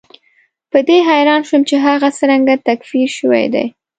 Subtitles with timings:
[0.71, 3.65] په دې حیران شوم چې هغه څرنګه تکفیر شوی دی.